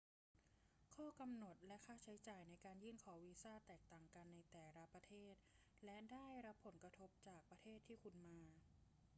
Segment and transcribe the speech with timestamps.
[0.95, 5.35] ข้อกำหนดและค่าใช้จ่ายในการยื่นขอวีซ่าแตกต่างกันในแต่ละประเทศ
[5.85, 8.39] และได้รับผลกระทบจากประเทศที่คุณมา